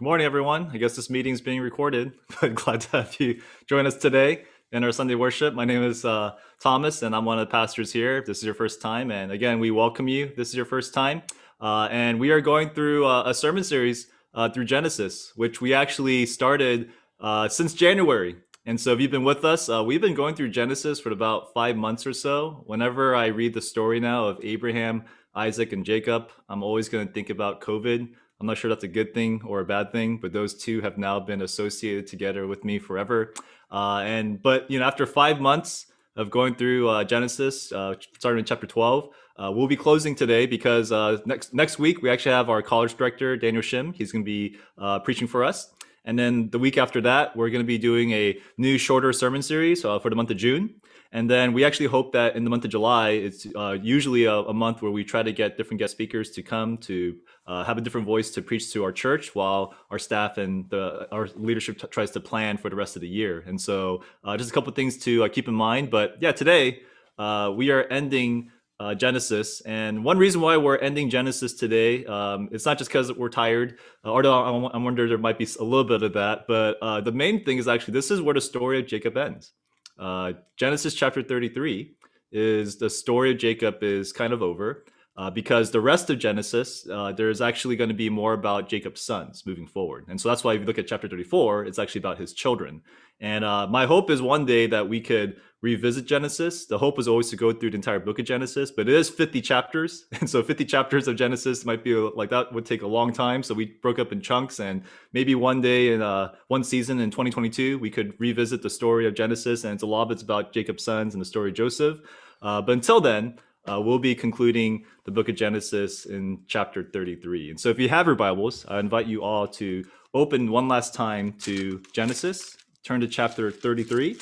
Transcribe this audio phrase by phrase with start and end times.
[0.00, 0.70] Good morning, everyone.
[0.72, 4.44] I guess this meeting is being recorded, but glad to have you join us today
[4.72, 5.52] in our Sunday worship.
[5.52, 8.16] My name is uh, Thomas, and I'm one of the pastors here.
[8.16, 10.32] If this is your first time, and again, we welcome you.
[10.34, 11.20] This is your first time,
[11.60, 15.74] uh, and we are going through uh, a sermon series uh, through Genesis, which we
[15.74, 18.36] actually started uh, since January.
[18.64, 21.52] And so, if you've been with us, uh, we've been going through Genesis for about
[21.52, 22.62] five months or so.
[22.64, 25.04] Whenever I read the story now of Abraham,
[25.34, 28.08] Isaac, and Jacob, I'm always going to think about COVID
[28.40, 30.96] I'm not sure that's a good thing or a bad thing, but those two have
[30.96, 33.34] now been associated together with me forever.
[33.70, 38.40] Uh, and but you know, after five months of going through uh, Genesis, uh, starting
[38.40, 42.32] in chapter 12, uh, we'll be closing today because uh, next next week we actually
[42.32, 43.94] have our college director Daniel Shim.
[43.94, 45.72] He's going to be uh, preaching for us.
[46.06, 49.42] And then the week after that, we're going to be doing a new shorter sermon
[49.42, 50.80] series for the month of June.
[51.12, 54.34] And then we actually hope that in the month of July, it's uh, usually a,
[54.34, 57.16] a, month where we try to get different guest speakers to come to
[57.50, 61.08] uh, have a different voice to preach to our church while our staff and the,
[61.10, 63.42] our leadership t- tries to plan for the rest of the year.
[63.44, 65.90] And so uh, just a couple things to uh, keep in mind.
[65.90, 66.82] But yeah, today
[67.18, 69.62] uh, we are ending uh, Genesis.
[69.62, 73.80] And one reason why we're ending Genesis today, um, it's not just because we're tired,
[74.04, 76.46] although I, I wonder there might be a little bit of that.
[76.46, 79.54] But the main thing is actually this is where the story of Jacob ends.
[79.98, 81.96] Uh, Genesis chapter 33
[82.30, 84.84] is the story of Jacob is kind of over
[85.16, 89.02] uh, because the rest of Genesis, uh, there's actually going to be more about Jacob's
[89.02, 90.06] sons moving forward.
[90.08, 92.82] And so that's why if you look at chapter 34, it's actually about his children.
[93.20, 96.64] And uh, my hope is one day that we could revisit Genesis.
[96.64, 99.10] The hope is always to go through the entire book of Genesis, but it is
[99.10, 100.06] 50 chapters.
[100.20, 103.42] And so 50 chapters of Genesis might be like that would take a long time.
[103.42, 107.10] So we broke up in chunks and maybe one day in uh, one season in
[107.10, 109.64] 2022, we could revisit the story of Genesis.
[109.64, 111.98] And it's a lot of it's about Jacob's sons and the story of Joseph.
[112.42, 113.38] Uh, but until then,
[113.70, 117.50] uh, we'll be concluding the book of Genesis in chapter 33.
[117.50, 120.92] And so if you have your Bibles, I invite you all to open one last
[120.94, 124.18] time to Genesis, turn to chapter 33,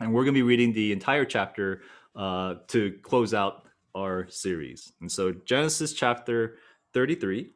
[0.00, 1.82] and we're going to be reading the entire chapter
[2.14, 3.64] uh, to close out
[3.94, 4.92] our series.
[5.00, 6.56] And so Genesis chapter
[6.92, 7.50] 33.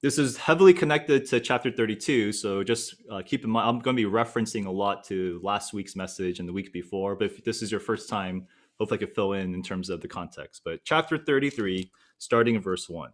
[0.00, 3.96] This is heavily connected to chapter 32, so just uh, keep in mind, I'm going
[3.96, 7.16] to be referencing a lot to last week's message and the week before.
[7.16, 8.46] But if this is your first time
[8.78, 10.62] hopefully I could fill in in terms of the context.
[10.64, 13.10] But chapter 33, starting in verse 1.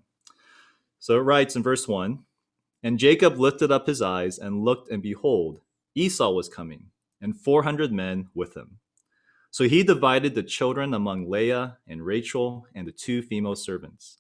[0.99, 2.21] So it writes in verse 1
[2.83, 5.61] And Jacob lifted up his eyes and looked, and behold,
[5.95, 6.87] Esau was coming,
[7.21, 8.79] and 400 men with him.
[9.51, 14.19] So he divided the children among Leah and Rachel and the two female servants.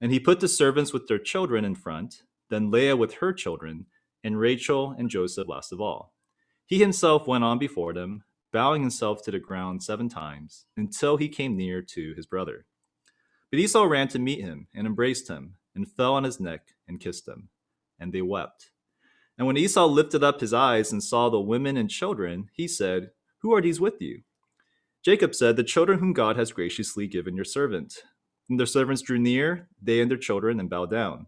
[0.00, 3.86] And he put the servants with their children in front, then Leah with her children,
[4.22, 6.12] and Rachel and Joseph last of all.
[6.66, 8.24] He himself went on before them,
[8.56, 12.64] bowing himself to the ground seven times, until he came near to his brother.
[13.50, 16.98] But Esau ran to meet him, and embraced him, and fell on his neck, and
[16.98, 17.50] kissed him.
[18.00, 18.70] And they wept.
[19.36, 23.10] And when Esau lifted up his eyes and saw the women and children, he said,
[23.42, 24.22] Who are these with you?
[25.04, 28.04] Jacob said, The children whom God has graciously given your servant.
[28.48, 31.26] And their servants drew near, they and their children, and bowed down.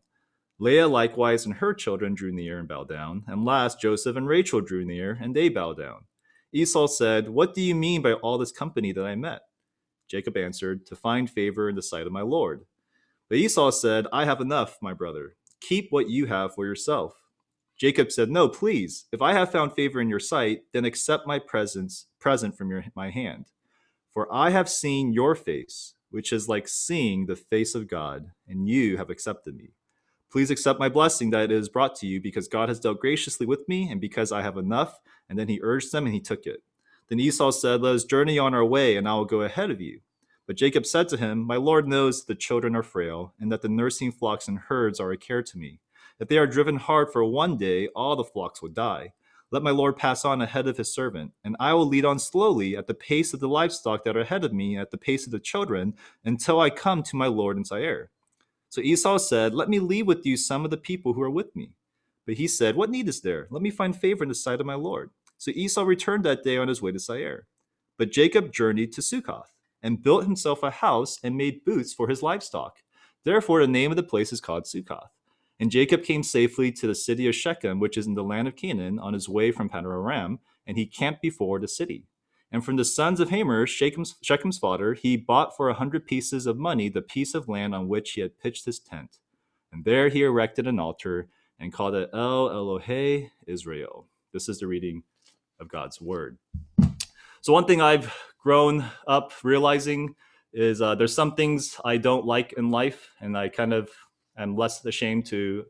[0.59, 3.25] Leah likewise and her children drew near and bowed down.
[3.27, 6.08] And last, Joseph and Rachel drew near, and they bowed down.
[6.53, 9.43] Esau said, What do you mean by all this company that I met?
[10.09, 12.65] Jacob answered, To find favor in the sight of my Lord.
[13.29, 15.37] But Esau said, I have enough, my brother.
[15.61, 17.15] Keep what you have for yourself.
[17.77, 19.05] Jacob said, No, please.
[19.13, 22.85] If I have found favor in your sight, then accept my presence, present from your,
[22.95, 23.47] my hand.
[24.13, 28.69] For I have seen your face, which is like seeing the face of God, and
[28.69, 29.75] you have accepted me.
[30.31, 33.47] Please accept my blessing that it is brought to you, because God has dealt graciously
[33.47, 36.47] with me, and because I have enough and then he urged them, and he took
[36.47, 36.62] it.
[37.09, 39.81] Then Esau said, Let us journey on our way, and I will go ahead of
[39.81, 40.00] you.
[40.47, 43.62] But Jacob said to him, My Lord knows that the children are frail, and that
[43.62, 45.81] the nursing flocks and herds are a care to me.
[46.19, 49.12] If they are driven hard for one day, all the flocks will die.
[49.50, 52.77] Let my Lord pass on ahead of his servant, and I will lead on slowly
[52.77, 55.33] at the pace of the livestock that are ahead of me, at the pace of
[55.33, 55.94] the children,
[56.25, 58.11] until I come to my Lord in Seir.
[58.69, 61.55] So Esau said, Let me leave with you some of the people who are with
[61.56, 61.73] me.
[62.26, 63.47] But he said, What need is there?
[63.50, 65.11] Let me find favor in the sight of my Lord.
[65.38, 67.47] So Esau returned that day on his way to Seir.
[67.97, 72.23] But Jacob journeyed to Succoth and built himself a house and made booths for his
[72.23, 72.79] livestock.
[73.25, 75.11] Therefore, the name of the place is called Succoth.
[75.61, 78.56] And Jacob came safely to the city of Shechem, which is in the land of
[78.56, 82.05] Canaan, on his way from Paddan-aram, and he camped before the city.
[82.50, 86.47] And from the sons of Hamor, Shechem's, Shechem's father, he bought for a hundred pieces
[86.47, 89.19] of money the piece of land on which he had pitched his tent.
[89.71, 91.29] And there he erected an altar
[91.59, 94.06] and called it El Elohe Israel.
[94.33, 95.03] This is the reading
[95.61, 96.39] of God's word.
[97.41, 100.15] So, one thing I've grown up realizing
[100.53, 103.91] is uh, there's some things I don't like in life, and I kind of
[104.37, 105.67] am less ashamed to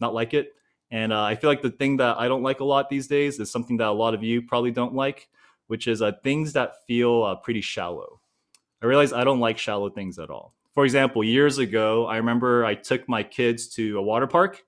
[0.00, 0.52] not like it.
[0.90, 3.38] And uh, I feel like the thing that I don't like a lot these days
[3.38, 5.28] is something that a lot of you probably don't like,
[5.68, 8.20] which is uh, things that feel uh, pretty shallow.
[8.82, 10.54] I realize I don't like shallow things at all.
[10.74, 14.62] For example, years ago, I remember I took my kids to a water park.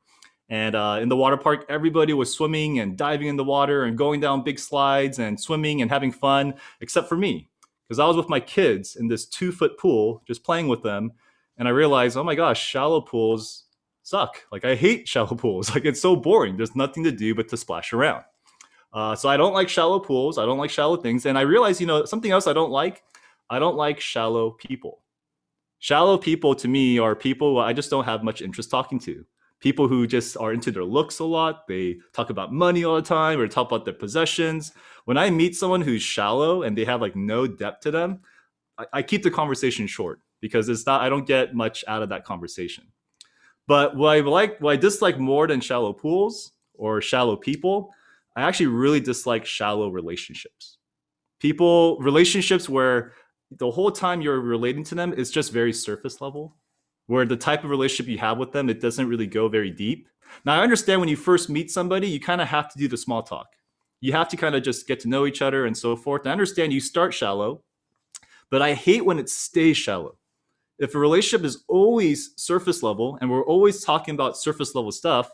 [0.49, 3.97] And uh, in the water park, everybody was swimming and diving in the water and
[3.97, 7.49] going down big slides and swimming and having fun, except for me.
[7.87, 11.13] Because I was with my kids in this two foot pool, just playing with them.
[11.57, 13.67] And I realized, oh my gosh, shallow pools
[14.03, 14.43] suck.
[14.51, 15.73] Like I hate shallow pools.
[15.73, 16.57] Like it's so boring.
[16.57, 18.25] There's nothing to do but to splash around.
[18.93, 20.39] Uh, so I don't like shallow pools.
[20.39, 21.27] I don't like shallow things.
[21.27, 23.03] And I realize, you know, something else I don't like.
[23.49, 25.03] I don't like shallow people.
[25.79, 29.25] Shallow people to me are people I just don't have much interest talking to.
[29.61, 31.67] People who just are into their looks a lot.
[31.67, 34.73] They talk about money all the time or talk about their possessions.
[35.05, 38.21] When I meet someone who's shallow and they have like no depth to them,
[38.79, 42.09] I, I keep the conversation short because it's not I don't get much out of
[42.09, 42.85] that conversation.
[43.67, 47.93] But what I like, what I dislike more than shallow pools or shallow people,
[48.37, 50.79] I actually really dislike shallow relationships.
[51.41, 53.13] People, relationships where
[53.51, 56.57] the whole time you're relating to them is just very surface level,
[57.07, 60.09] where the type of relationship you have with them, it doesn't really go very deep.
[60.45, 62.97] Now, I understand when you first meet somebody, you kind of have to do the
[62.97, 63.49] small talk.
[64.01, 66.27] You have to kind of just get to know each other and so forth.
[66.27, 67.63] I understand you start shallow,
[68.51, 70.17] but I hate when it stays shallow
[70.81, 75.31] if a relationship is always surface level and we're always talking about surface level stuff,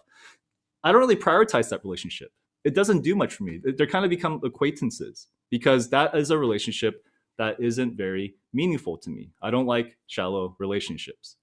[0.83, 2.33] I don't really prioritize that relationship.
[2.65, 3.61] It doesn't do much for me.
[3.63, 7.05] They're kind of become acquaintances because that is a relationship
[7.39, 9.31] that isn't very meaningful to me.
[9.43, 11.37] I don't like shallow relationships.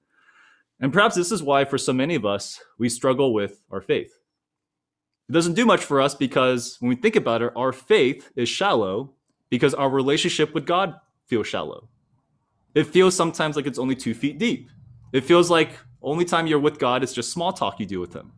[0.79, 4.19] And perhaps this is why, for so many of us, we struggle with our faith.
[5.29, 8.49] It doesn't do much for us because when we think about it, our faith is
[8.49, 9.13] shallow
[9.49, 10.95] because our relationship with God
[11.27, 11.87] feels shallow.
[12.75, 14.69] It feels sometimes like it's only two feet deep.
[15.13, 18.13] It feels like only time you're with God is just small talk you do with
[18.13, 18.33] Him.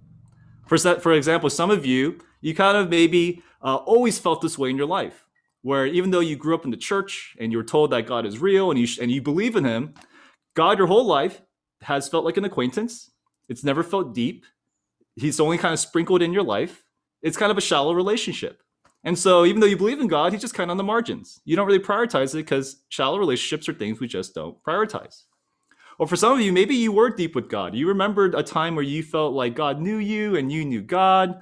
[0.66, 4.70] For, for example, some of you, you kind of maybe uh, always felt this way
[4.70, 5.26] in your life,
[5.62, 8.26] where even though you grew up in the church and you were told that God
[8.26, 9.94] is real and you, and you believe in Him,
[10.56, 11.42] God your whole life
[11.82, 13.12] has felt like an acquaintance.
[13.50, 14.46] It's never felt deep.
[15.16, 16.84] He's only kind of sprinkled in your life.
[17.22, 18.62] It's kind of a shallow relationship.
[19.04, 21.40] And so, even though you believe in God, he's just kind of on the margins.
[21.46, 25.24] You don't really prioritize it because shallow relationships are things we just don't prioritize.
[25.97, 27.74] Or for some of you, maybe you were deep with God.
[27.75, 31.42] You remembered a time where you felt like God knew you and you knew God.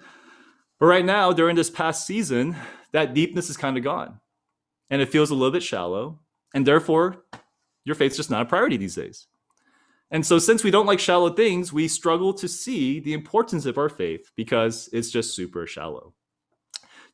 [0.79, 2.55] But right now, during this past season,
[2.91, 4.19] that deepness is kind of gone.
[4.89, 6.19] And it feels a little bit shallow.
[6.53, 7.23] And therefore,
[7.83, 9.27] your faith's just not a priority these days.
[10.11, 13.79] And so, since we don't like shallow things, we struggle to see the importance of
[13.79, 16.13] our faith because it's just super shallow.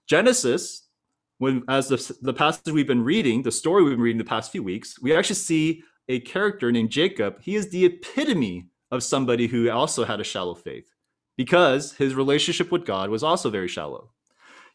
[0.05, 0.89] Genesis,
[1.37, 4.51] when as the, the passage we've been reading, the story we've been reading the past
[4.51, 7.39] few weeks, we actually see a character named Jacob.
[7.41, 10.91] He is the epitome of somebody who also had a shallow faith
[11.37, 14.11] because his relationship with God was also very shallow.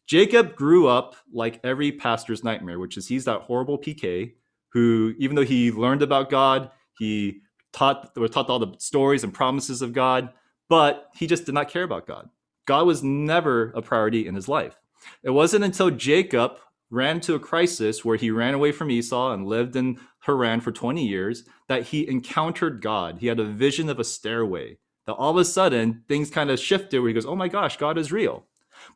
[0.07, 4.35] Jacob grew up like every pastor's nightmare, which is he's that horrible PK
[4.73, 7.41] who, even though he learned about God, he
[7.73, 10.31] taught or taught all the stories and promises of God,
[10.69, 12.29] but he just did not care about God.
[12.67, 14.81] God was never a priority in his life.
[15.23, 16.59] It wasn't until Jacob
[16.91, 20.73] ran to a crisis where he ran away from Esau and lived in Haran for
[20.73, 23.19] 20 years that he encountered God.
[23.19, 24.79] He had a vision of a stairway.
[25.07, 27.77] That all of a sudden things kind of shifted where he goes, "Oh my gosh,
[27.77, 28.47] God is real."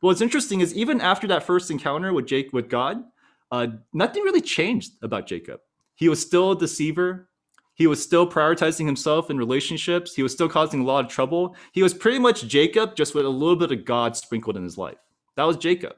[0.00, 3.04] But what's interesting is even after that first encounter with Jake with God,
[3.50, 5.60] uh, nothing really changed about Jacob.
[5.94, 7.28] He was still a deceiver.
[7.74, 10.14] He was still prioritizing himself in relationships.
[10.14, 11.54] He was still causing a lot of trouble.
[11.72, 14.78] He was pretty much Jacob, just with a little bit of God sprinkled in his
[14.78, 14.98] life.
[15.36, 15.94] That was Jacob.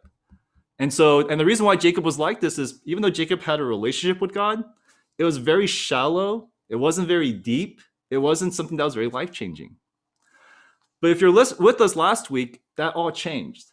[0.81, 3.61] And so, and the reason why Jacob was like this is even though Jacob had
[3.61, 4.65] a relationship with God,
[5.19, 6.49] it was very shallow.
[6.71, 7.83] It wasn't very deep.
[8.11, 9.77] It wasn't something that was very life changing.
[11.03, 13.73] But if you're with us last week, that all changed.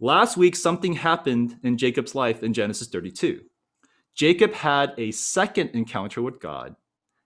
[0.00, 3.42] Last week, something happened in Jacob's life in Genesis 32.
[4.14, 6.74] Jacob had a second encounter with God.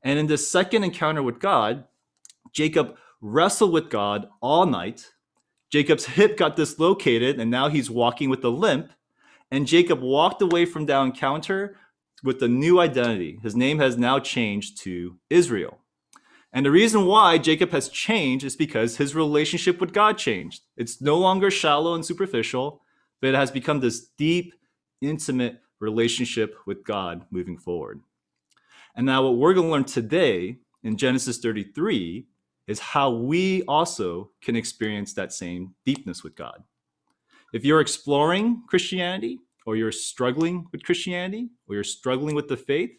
[0.02, 1.84] And in this second encounter with God,
[2.52, 5.10] Jacob wrestled with God all night
[5.70, 8.92] Jacob's hip got dislocated and now he's walking with a limp.
[9.50, 11.76] And Jacob walked away from that encounter
[12.22, 13.38] with a new identity.
[13.42, 15.78] His name has now changed to Israel.
[16.52, 20.62] And the reason why Jacob has changed is because his relationship with God changed.
[20.76, 22.80] It's no longer shallow and superficial,
[23.20, 24.54] but it has become this deep,
[25.00, 28.00] intimate relationship with God moving forward.
[28.94, 32.26] And now, what we're going to learn today in Genesis 33
[32.66, 36.64] is how we also can experience that same deepness with God.
[37.52, 42.90] If you're exploring Christianity, or you're struggling with Christianity, or you're struggling with the faith,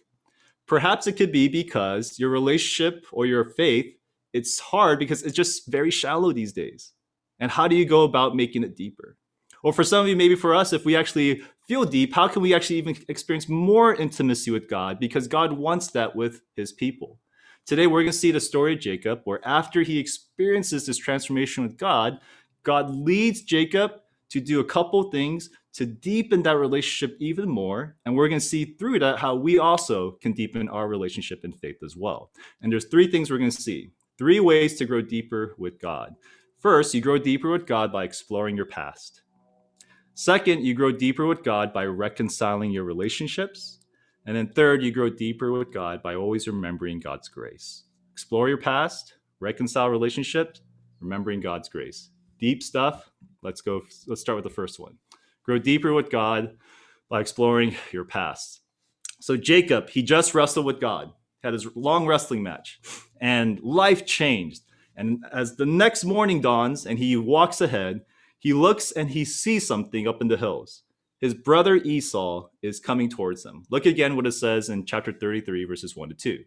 [0.67, 3.97] perhaps it could be because your relationship or your faith
[4.33, 6.93] it's hard because it's just very shallow these days.
[7.39, 9.17] And how do you go about making it deeper?
[9.63, 12.41] Or for some of you, maybe for us, if we actually feel deep, how can
[12.41, 14.99] we actually even experience more intimacy with God?
[14.99, 17.19] Because God wants that with his people.
[17.65, 21.63] Today, we're going to see the story of Jacob, where after he experiences this transformation
[21.63, 22.19] with God,
[22.63, 23.91] God leads Jacob
[24.29, 27.95] to do a couple things to deepen that relationship even more.
[28.05, 31.51] And we're going to see through that how we also can deepen our relationship in
[31.51, 32.31] faith as well.
[32.61, 36.15] And there's three things we're going to see three ways to grow deeper with God.
[36.59, 39.21] First, you grow deeper with God by exploring your past.
[40.15, 43.79] Second, you grow deeper with God by reconciling your relationships.
[44.25, 47.83] And then third, you grow deeper with God by always remembering God's grace.
[48.13, 50.61] Explore your past, reconcile relationships,
[50.99, 52.09] remembering God's grace.
[52.39, 53.11] Deep stuff.
[53.47, 53.81] Let's go.
[54.05, 54.97] Let's start with the first one.
[55.43, 56.57] Grow deeper with God
[57.09, 58.61] by exploring your past.
[59.19, 62.79] So Jacob, he just wrestled with God, had his long wrestling match,
[63.19, 64.63] and life changed.
[64.95, 68.01] And as the next morning dawns and he walks ahead,
[68.37, 70.83] he looks and he sees something up in the hills
[71.19, 73.63] his brother Esau is coming towards him.
[73.69, 76.43] Look again what it says in chapter 33, verses 1 to 2.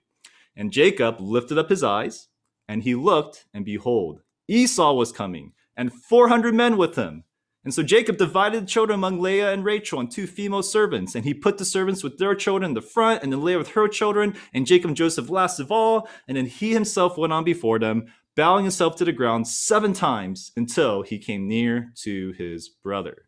[0.57, 2.29] And Jacob lifted up his eyes,
[2.69, 7.25] and he looked, and behold, Esau was coming, and 400 men with him.
[7.65, 11.25] And so Jacob divided the children among Leah and Rachel and two female servants, and
[11.25, 13.89] he put the servants with their children in the front, and then Leah with her
[13.89, 16.07] children, and Jacob and Joseph last of all.
[16.29, 20.53] And then he himself went on before them, bowing himself to the ground seven times
[20.55, 23.25] until he came near to his brother.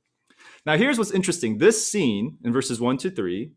[0.67, 1.57] Now, here's what's interesting.
[1.57, 3.53] This scene in verses one to three,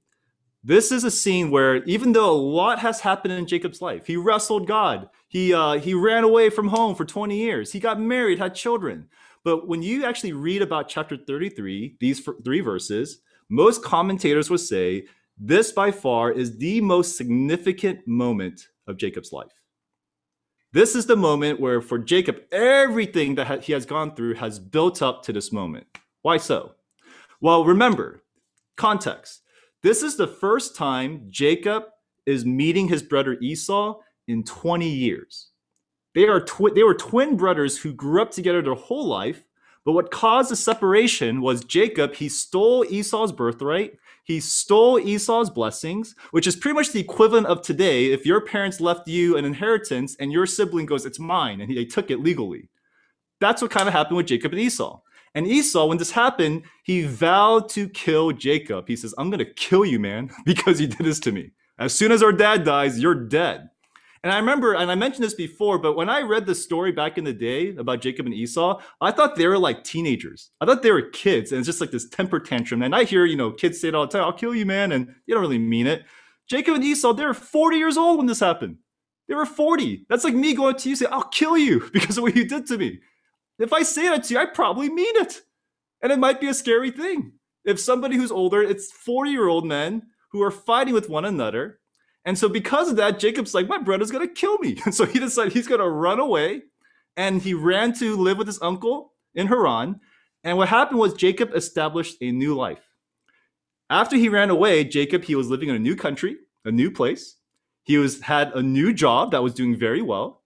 [0.64, 4.18] this is a scene where even though a lot has happened in Jacob's life, he
[4.18, 8.40] wrestled God, he uh, he ran away from home for 20 years, he got married,
[8.40, 9.10] had children.
[9.44, 15.08] But when you actually read about chapter 33, these three verses, most commentators would say
[15.38, 19.52] this by far is the most significant moment of Jacob's life.
[20.72, 25.02] This is the moment where, for Jacob, everything that he has gone through has built
[25.02, 25.86] up to this moment.
[26.22, 26.76] Why so?
[27.42, 28.22] Well, remember,
[28.78, 29.42] context.
[29.84, 31.84] This is the first time Jacob
[32.26, 35.50] is meeting his brother Esau in 20 years.
[36.14, 39.44] They are twi- they were twin brothers who grew up together their whole life,
[39.84, 46.16] but what caused the separation was Jacob, he stole Esau's birthright, he stole Esau's blessings,
[46.32, 50.16] which is pretty much the equivalent of today if your parents left you an inheritance
[50.20, 52.70] and your sibling goes, It's mine, and they took it legally.
[53.40, 55.02] That's what kind of happened with Jacob and Esau.
[55.36, 58.88] And Esau, when this happened, he vowed to kill Jacob.
[58.88, 61.52] He says, I'm going to kill you, man, because you did this to me.
[61.78, 63.70] As soon as our dad dies, you're dead.
[64.26, 67.20] And I remember, and I mentioned this before, but when I read the story back
[67.20, 70.50] in the day about Jacob and Esau, I thought they were like teenagers.
[70.60, 72.82] I thought they were kids, and it's just like this temper tantrum.
[72.82, 74.94] And I hear, you know, kids say it all the time, I'll kill you, man,
[74.94, 76.06] and you don't really mean it.
[76.50, 78.78] Jacob and Esau, they were 40 years old when this happened.
[79.28, 80.08] They were 40.
[80.10, 82.66] That's like me going to you say, I'll kill you because of what you did
[82.66, 83.02] to me.
[83.60, 85.42] If I say that to you, I probably mean it.
[86.02, 87.34] And it might be a scary thing.
[87.64, 90.02] If somebody who's older, it's 40 year old men
[90.32, 91.80] who are fighting with one another.
[92.26, 94.82] And so, because of that, Jacob's like, my brother's to kill me.
[94.86, 96.64] And so he decided he's to run away.
[97.16, 100.02] And he ran to live with his uncle in Haran.
[100.44, 102.82] And what happened was Jacob established a new life.
[103.90, 107.38] After he ran away, Jacob, he was living in a new country, a new place.
[107.84, 110.42] He was had a new job that was doing very well.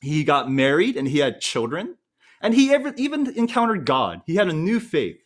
[0.00, 1.96] He got married and he had children.
[2.40, 4.22] And he ever, even encountered God.
[4.24, 5.18] He had a new faith.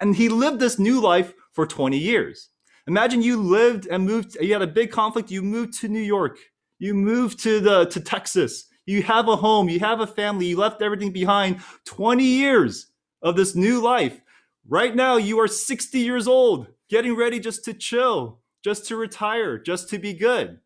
[0.00, 2.48] And he lived this new life for 20 years.
[2.88, 6.38] Imagine you lived and moved, you had a big conflict, you moved to New York,
[6.78, 10.56] you moved to the to Texas, you have a home, you have a family, you
[10.56, 12.88] left everything behind 20 years
[13.22, 14.20] of this new life.
[14.68, 19.58] Right now, you are 60 years old, getting ready just to chill, just to retire,
[19.58, 20.58] just to be good.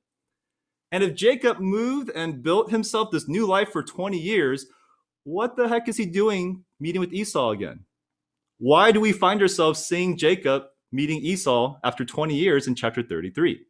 [0.93, 4.67] And if Jacob moved and built himself this new life for 20 years,
[5.25, 7.81] what the heck is he doing meeting with Esau again?
[8.59, 13.61] Why do we find ourselves seeing Jacob meeting Esau after 20 years in chapter 33?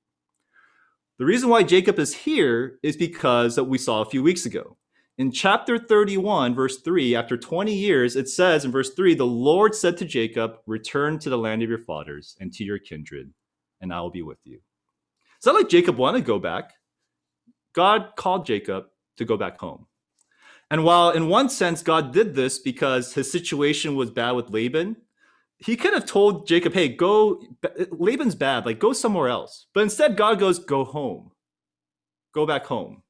[1.19, 4.77] The reason why Jacob is here is because that we saw a few weeks ago.
[5.19, 9.75] In chapter 31, verse 3, after 20 years, it says in verse 3 the Lord
[9.75, 13.33] said to Jacob, Return to the land of your fathers and to your kindred,
[13.81, 14.61] and I will be with you.
[15.39, 16.75] It's not like Jacob wanted to go back.
[17.73, 19.87] God called Jacob to go back home.
[20.71, 24.97] And while in one sense God did this because his situation was bad with Laban,
[25.59, 27.43] he could have told Jacob, "Hey, go
[27.91, 31.33] Laban's bad, like go somewhere else." But instead God goes, "Go home.
[32.33, 33.03] Go back home."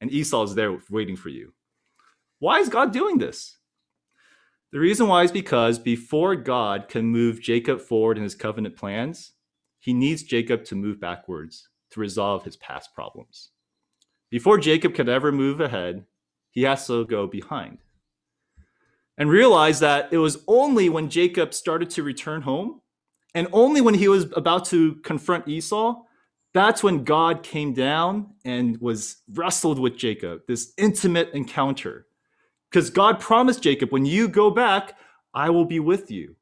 [0.00, 1.54] And Esau is there waiting for you.
[2.38, 3.58] Why is God doing this?
[4.70, 9.32] The reason why is because before God can move Jacob forward in his covenant plans,
[9.80, 13.50] he needs Jacob to move backwards to resolve his past problems.
[14.30, 16.06] Before Jacob could ever move ahead,
[16.50, 17.78] he has to go behind.
[19.18, 22.80] And realized that it was only when Jacob started to return home
[23.34, 26.02] and only when he was about to confront Esau,
[26.54, 32.06] that's when God came down and was wrestled with Jacob, this intimate encounter.
[32.70, 34.96] Because God promised Jacob, when you go back,
[35.34, 36.36] I will be with you.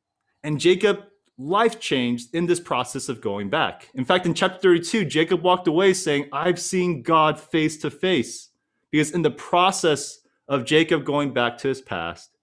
[0.45, 1.05] And Jacob
[1.39, 3.89] life changed in this process of going back.
[3.95, 8.51] In fact, in chapter 32, Jacob walked away saying, I've seen God face to face.
[8.91, 12.36] Because in the process of Jacob going back to his past,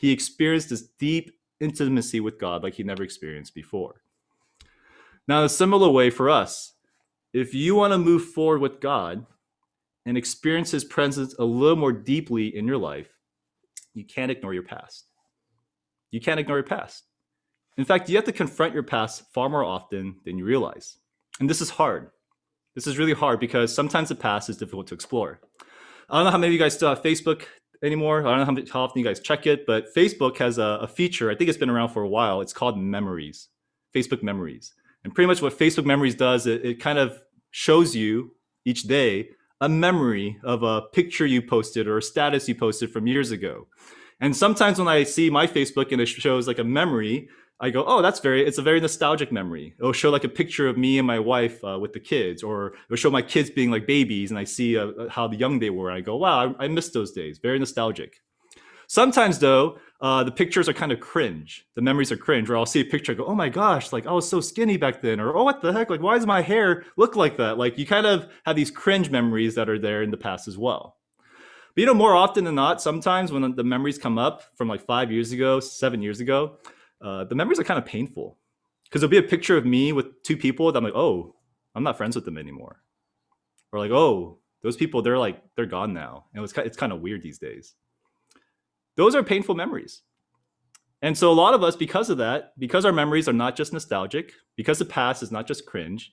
[0.00, 1.30] he experienced this deep
[1.60, 4.00] intimacy with God like he never experienced before.
[5.28, 6.72] Now, a similar way for us,
[7.34, 9.26] if you want to move forward with God
[10.06, 13.10] and experience his presence a little more deeply in your life,
[13.92, 15.04] you can't ignore your past.
[16.10, 17.04] You can't ignore your past.
[17.76, 20.96] In fact, you have to confront your past far more often than you realize.
[21.40, 22.10] And this is hard.
[22.74, 25.40] This is really hard because sometimes the past is difficult to explore.
[26.08, 27.42] I don't know how many of you guys still have Facebook
[27.82, 28.26] anymore.
[28.26, 31.30] I don't know how, often you guys check it, but Facebook has a, a feature.
[31.30, 32.40] I think it's been around for a while.
[32.40, 33.48] It's called Memories,
[33.94, 34.74] Facebook Memories.
[35.04, 38.32] And pretty much what Facebook Memories does, it, it kind of shows you
[38.64, 43.06] each day a memory of a picture you posted or a status you posted from
[43.06, 43.66] years ago.
[44.20, 47.28] And sometimes when I see my Facebook and it shows like a memory,
[47.62, 49.74] I go, oh, that's very, it's a very nostalgic memory.
[49.78, 52.72] It'll show like a picture of me and my wife uh, with the kids, or
[52.86, 55.68] it'll show my kids being like babies, and I see uh, uh how young they
[55.68, 55.90] were.
[55.90, 57.38] I go, wow, I, I miss those days.
[57.38, 58.22] Very nostalgic.
[58.86, 61.66] Sometimes though, uh, the pictures are kind of cringe.
[61.74, 64.06] The memories are cringe, where I'll see a picture, I go, oh my gosh, like
[64.06, 66.40] I was so skinny back then, or oh, what the heck, like why does my
[66.40, 67.58] hair look like that?
[67.58, 70.56] Like you kind of have these cringe memories that are there in the past as
[70.56, 70.96] well.
[71.74, 74.84] But you know, more often than not, sometimes when the memories come up from like
[74.86, 76.56] five years ago, seven years ago,
[77.00, 78.38] uh, the memories are kind of painful
[78.84, 81.34] because there'll be a picture of me with two people that I'm like, oh,
[81.74, 82.82] I'm not friends with them anymore,
[83.72, 87.00] or like, oh, those people they're like they're gone now, and it's it's kind of
[87.00, 87.74] weird these days.
[88.96, 90.02] Those are painful memories.
[91.02, 93.72] And so a lot of us, because of that, because our memories are not just
[93.72, 96.12] nostalgic, because the past is not just cringe,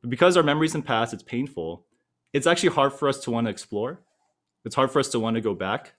[0.00, 1.84] but because our memories and past it's painful,
[2.32, 4.02] it's actually hard for us to want to explore.
[4.64, 5.94] It's hard for us to want to go back.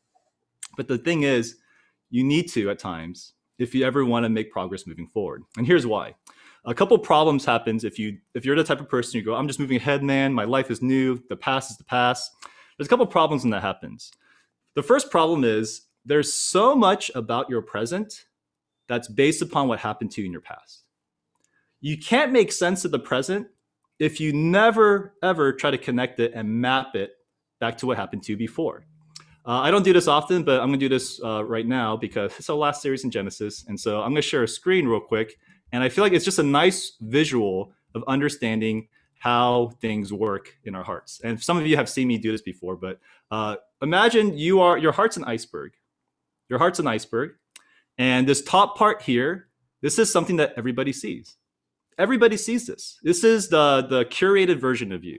[0.78, 1.58] But the thing is,
[2.10, 5.43] you need to at times if you ever want to make progress moving forward.
[5.58, 6.15] And here's why.
[6.65, 9.48] A couple problems happens if you if you're the type of person you go, I'm
[9.48, 10.34] just moving ahead, man.
[10.34, 11.22] My life is new.
[11.30, 12.32] The past is the past.
[12.78, 14.12] There's a couple problems when that happens.
[14.76, 18.26] The first problem is there's so much about your present
[18.88, 20.84] that's based upon what happened to you in your past.
[21.82, 23.48] You can't make sense of the present
[24.00, 27.12] if you never ever try to connect it and map it
[27.60, 28.86] back to what happened to you before.
[29.50, 31.98] Uh, I don't do this often, but I'm going to do this uh, right now
[31.98, 33.66] because it's our last series in Genesis.
[33.68, 35.40] And so I'm going to share a screen real quick.
[35.72, 40.76] And I feel like it's just a nice visual of understanding how things work in
[40.76, 41.20] our hearts.
[41.24, 43.00] And some of you have seen me do this before, but
[43.32, 45.72] uh, imagine you are your heart's an iceberg.
[46.48, 47.32] Your heart's an iceberg.
[47.98, 49.48] And this top part here,
[49.82, 51.38] this is something that everybody sees.
[51.98, 53.00] Everybody sees this.
[53.02, 55.18] This is the, the curated version of you.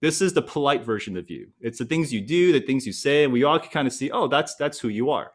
[0.00, 1.48] This is the polite version of you.
[1.60, 3.92] It's the things you do, the things you say, and we all can kind of
[3.92, 5.32] see, oh, that's that's who you are.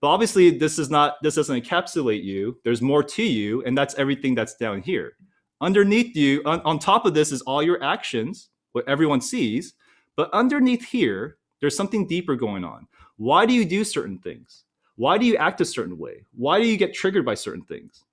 [0.00, 2.58] But obviously, this is not this doesn't encapsulate you.
[2.64, 5.14] There's more to you, and that's everything that's down here.
[5.60, 9.74] Underneath you, on, on top of this, is all your actions, what everyone sees.
[10.16, 12.86] But underneath here, there's something deeper going on.
[13.16, 14.64] Why do you do certain things?
[14.96, 16.24] Why do you act a certain way?
[16.32, 18.04] Why do you get triggered by certain things?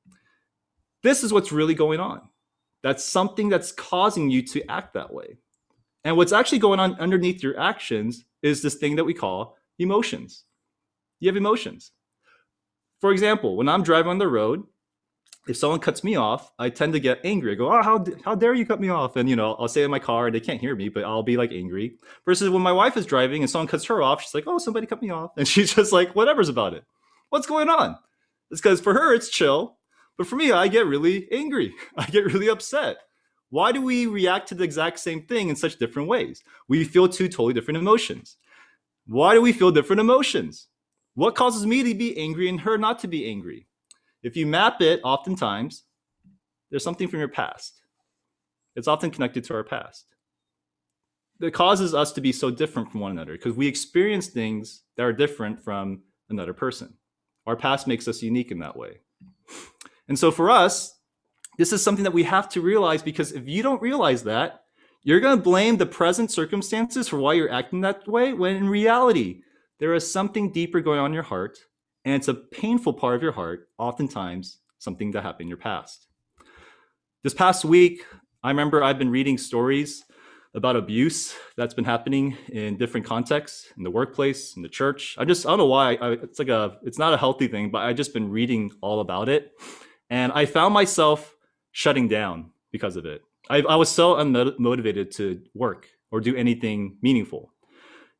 [1.04, 2.22] This is what's really going on.
[2.82, 5.38] That's something that's causing you to act that way.
[6.08, 10.46] And what's actually going on underneath your actions is this thing that we call emotions.
[11.20, 11.92] You have emotions.
[13.02, 14.64] For example, when I'm driving on the road,
[15.50, 17.52] if someone cuts me off, I tend to get angry.
[17.52, 19.84] I go, "Oh, how how dare you cut me off?" And you know, I'll say
[19.84, 21.98] in my car, and they can't hear me, but I'll be like angry.
[22.24, 24.88] Versus when my wife is driving and someone cuts her off, she's like, "Oh, somebody
[24.88, 26.86] cut me off," and she's just like, "Whatever's about it.
[27.32, 27.98] What's going on?"
[28.50, 29.78] It's because for her it's chill,
[30.18, 31.76] but for me, I get really angry.
[31.98, 33.00] I get really upset.
[33.50, 36.44] Why do we react to the exact same thing in such different ways?
[36.68, 38.38] We feel two totally different emotions.
[39.06, 40.68] Why do we feel different emotions?
[41.16, 43.68] What causes me to be angry and her not to be angry?
[44.22, 45.84] If you map it, oftentimes,
[46.70, 47.82] there's something from your past.
[48.76, 50.06] It's often connected to our past.
[51.40, 55.04] That causes us to be so different from one another because we experience things that
[55.04, 56.94] are different from another person.
[57.46, 59.00] Our past makes us unique in that way.
[60.10, 60.97] And so for us,
[61.58, 64.62] this is something that we have to realize because if you don't realize that,
[65.04, 68.70] you're going to blame the present circumstances for why you're acting that way, when in
[68.70, 69.42] reality,
[69.80, 71.58] there is something deeper going on in your heart,
[72.04, 76.08] and it's a painful part of your heart, oftentimes something that happened in your past.
[77.24, 78.04] This past week,
[78.44, 80.04] I remember I've been reading stories
[80.54, 85.26] about abuse that's been happening in different contexts in the workplace in the church i
[85.26, 87.84] just i don't know why I, it's like a it's not a healthy thing but
[87.84, 89.52] i just been reading all about it
[90.10, 91.37] and i found myself
[91.78, 93.22] shutting down because of it.
[93.52, 97.54] I, I was so unmotivated to work or do anything meaningful.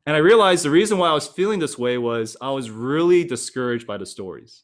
[0.06, 3.24] And i realized the reason why i was feeling this way was i was really
[3.24, 4.62] discouraged by the stories.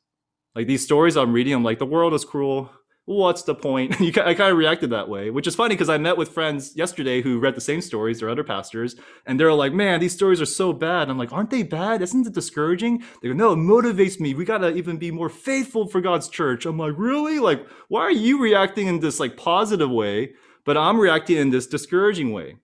[0.55, 2.71] Like these stories i'm reading i'm like the world is cruel
[3.07, 4.01] what's the point?
[4.05, 6.77] You, I kind of reacted that way, which is funny because I met with friends
[6.77, 10.43] yesterday who read the same stories or other pastors, and they're like, man, these stories
[10.43, 11.09] are so bad.
[11.09, 12.03] I'm like, aren't they bad?
[12.03, 13.03] Isn't it discouraging?
[13.23, 14.35] They go, no, it motivates me.
[14.35, 16.67] We got to even be more faithful for God's church.
[16.67, 17.39] I'm like, really?
[17.39, 20.33] Like, why are you reacting in this like positive way,
[20.65, 22.57] but I'm reacting in this discouraging way?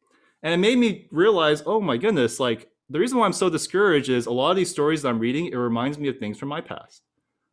[0.43, 4.09] And it made me realize, oh my goodness, like the reason why I'm so discouraged
[4.09, 6.49] is a lot of these stories that I'm reading, it reminds me of things from
[6.49, 7.03] my past.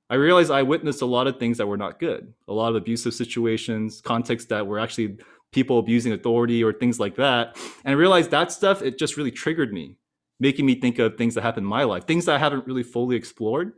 [0.10, 2.76] I realized I witnessed a lot of things that were not good, a lot of
[2.76, 5.18] abusive situations, contexts that were actually
[5.52, 7.58] people abusing authority or things like that.
[7.84, 9.98] And I realized that stuff, it just really triggered me,
[10.40, 12.84] making me think of things that happened in my life, things that I haven't really
[12.84, 13.74] fully explored.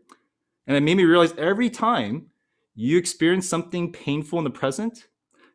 [0.68, 2.28] And it made me realize every time
[2.76, 5.08] you experience something painful in the present,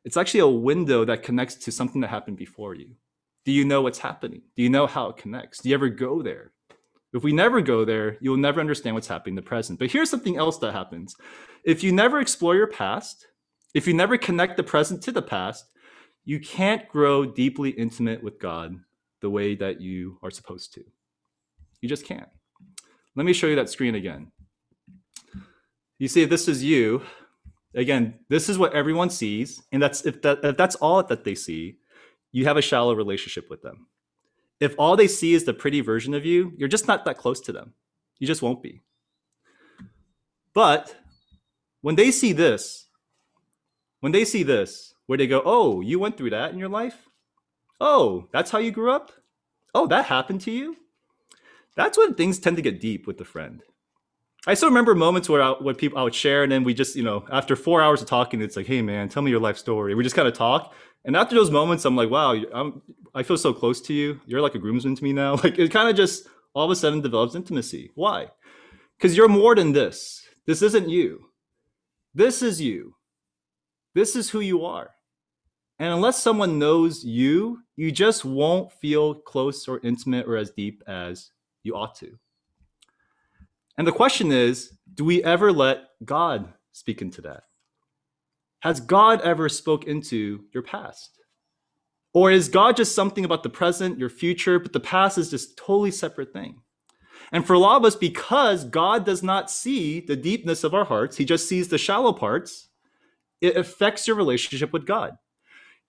[0.05, 2.97] it's actually a window that connects to something that happened before you.
[3.45, 4.43] Do you know what's happening?
[4.57, 5.61] Do you know how it connects?
[5.61, 6.54] Do you ever go there?
[7.15, 9.79] If we never go there, you'll never understand what's happening in the present.
[9.79, 11.15] But here's something else that happens.
[11.63, 13.29] If you never explore your past,
[13.73, 15.65] if you never connect the present to the past,
[16.25, 18.77] you can't grow deeply intimate with God
[19.21, 20.85] the way that you are supposed to.
[21.81, 22.29] You just can't.
[23.15, 24.33] Let me show you that screen again.
[26.01, 27.03] You see, this is you,
[27.77, 31.37] again, this is what everyone sees, and that's if that if that's all that they
[31.37, 31.79] see,
[32.33, 33.87] you have a shallow relationship with them
[34.61, 37.41] if all they see is the pretty version of you, you're just not that close
[37.43, 37.75] to them.
[38.19, 38.83] You just won't be.
[40.55, 40.97] But
[41.81, 42.87] when they see this,
[44.01, 47.09] when they see this, where they go, oh, you went through that in your life?
[47.81, 49.13] Oh, that's how you grew up?
[49.75, 50.77] Oh, that happened to you?
[51.77, 53.63] That's when things tend to get deep with the friend.
[54.47, 56.97] I still remember moments where I, when people I would share, and then we just,
[56.97, 59.57] you know, after four hours of talking, it's like, hey man, tell me your life
[59.57, 59.95] story.
[59.95, 62.83] We just kind of talk, and after those moments, I'm like, wow, I'm,
[63.15, 64.21] I feel so close to you.
[64.27, 65.37] You're like a groomsman to me now.
[65.45, 67.91] Like it kind of just all of a sudden develops intimacy.
[67.95, 68.29] Why?
[68.97, 70.27] Because you're more than this.
[70.47, 71.27] This isn't you.
[72.15, 72.95] This is you.
[73.95, 74.91] This is who you are.
[75.79, 80.83] And unless someone knows you, you just won't feel close or intimate or as deep
[80.87, 81.31] as
[81.65, 82.19] you ought to.
[83.77, 87.45] And the question is do we ever let God speak into that?
[88.61, 91.21] Has God ever spoke into your past?
[92.15, 95.59] Or is God just something about the present, your future, but the past is just
[95.59, 96.61] totally separate thing?
[97.33, 100.85] And for a lot of us, because God does not see the deepness of our
[100.85, 102.69] hearts, He just sees the shallow parts,
[103.41, 105.19] it affects your relationship with God.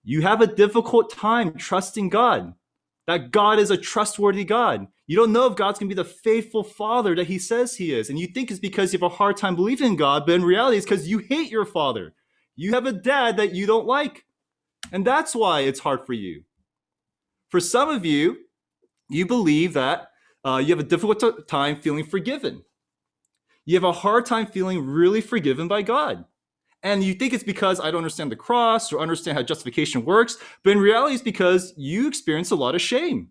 [0.03, 2.53] You have a difficult time trusting God,
[3.07, 4.87] that God is a trustworthy God.
[5.07, 7.93] You don't know if God's going to be the faithful father that He says He
[7.93, 8.09] is.
[8.09, 10.43] And you think it's because you have a hard time believing in God, but in
[10.43, 12.13] reality, it's because you hate your father.
[12.55, 14.25] You have a dad that you don't like.
[14.91, 16.43] And that's why it's hard for you.
[17.49, 18.37] For some of you,
[19.09, 20.09] you believe that
[20.43, 22.63] uh, you have a difficult t- time feeling forgiven.
[23.65, 26.25] You have a hard time feeling really forgiven by God.
[26.83, 30.37] And you think it's because I don't understand the cross or understand how justification works.
[30.63, 33.29] But in reality, it's because you experience a lot of shame.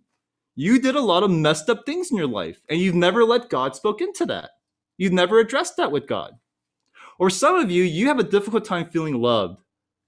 [0.56, 3.50] You did a lot of messed up things in your life, and you've never let
[3.50, 4.50] God spoke into that.
[4.96, 6.32] You've never addressed that with God.
[7.18, 9.60] Or some of you, you have a difficult time feeling loved.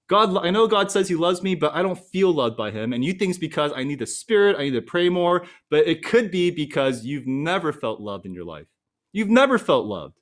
[0.07, 2.93] God, I know God says He loves me, but I don't feel loved by Him.
[2.93, 5.85] And you think it's because I need the Spirit, I need to pray more, but
[5.85, 8.67] it could be because you've never felt loved in your life.
[9.11, 10.15] You've never felt loved.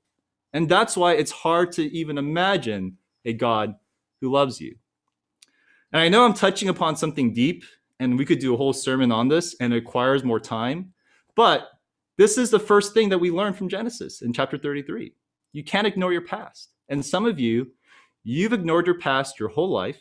[0.53, 3.75] And that's why it's hard to even imagine a God
[4.21, 4.75] who loves you.
[5.91, 7.63] And I know I'm touching upon something deep,
[7.99, 10.93] and we could do a whole sermon on this, and it requires more time.
[11.35, 11.69] But
[12.17, 15.13] this is the first thing that we learn from Genesis in chapter 33.
[15.53, 16.71] You can't ignore your past.
[16.89, 17.71] And some of you,
[18.23, 19.99] you've ignored your past your whole life.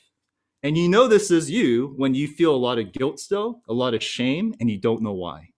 [0.62, 3.72] And you know this is you when you feel a lot of guilt still, a
[3.72, 5.50] lot of shame, and you don't know why.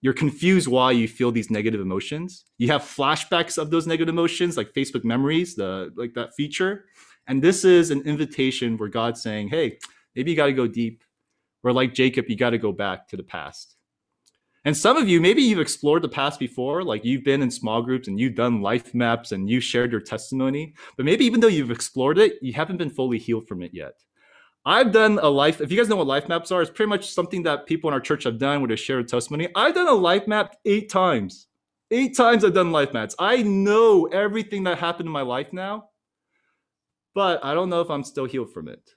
[0.00, 2.44] You're confused why you feel these negative emotions.
[2.56, 6.84] You have flashbacks of those negative emotions, like Facebook memories, the like that feature.
[7.26, 9.78] And this is an invitation where God's saying, hey,
[10.14, 11.02] maybe you got to go deep.
[11.68, 13.76] Or like Jacob, you got to go back to the past.
[14.64, 17.82] And some of you, maybe you've explored the past before, like you've been in small
[17.82, 20.72] groups and you've done life maps and you shared your testimony.
[20.96, 24.02] But maybe even though you've explored it, you haven't been fully healed from it yet.
[24.64, 27.10] I've done a life, if you guys know what life maps are, it's pretty much
[27.10, 29.48] something that people in our church have done where they share a testimony.
[29.54, 31.48] I've done a life map eight times.
[31.90, 33.14] Eight times I've done life maps.
[33.18, 35.90] I know everything that happened in my life now,
[37.14, 38.90] but I don't know if I'm still healed from it.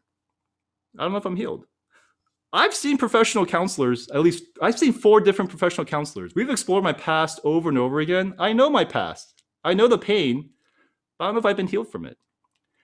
[0.97, 1.65] I don't know if I'm healed.
[2.53, 6.33] I've seen professional counselors, at least I've seen four different professional counselors.
[6.35, 8.33] We've explored my past over and over again.
[8.37, 9.41] I know my past.
[9.63, 10.49] I know the pain,
[11.17, 12.17] but I don't know if I've been healed from it.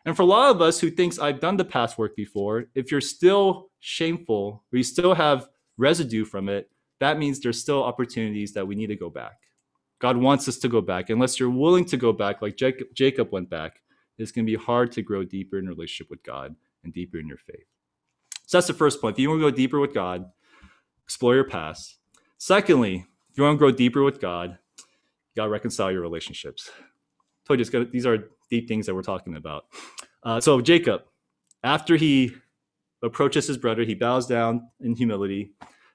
[0.06, 2.91] And for a lot of us who thinks I've done the past work before, if
[2.91, 6.69] you're still shameful or you still have residue from it,
[7.01, 9.36] that means there's still opportunities that we need to go back.
[9.99, 11.10] God wants us to go back.
[11.10, 13.82] Unless you're willing to go back, like Jacob went back,
[14.17, 17.27] it's going to be hard to grow deeper in relationship with God and deeper in
[17.27, 17.65] your faith.
[18.48, 19.16] So that's the first point.
[19.16, 20.32] If you want to go deeper with God,
[21.04, 21.98] explore your past.
[22.38, 26.72] Secondly, if you want to grow deeper with God, you got to reconcile your relationships.
[27.50, 29.66] These are deep things that we're talking about.
[30.24, 31.02] Uh, so Jacob,
[31.62, 32.36] after he
[33.04, 35.52] approaches his brother, he bows down in humility.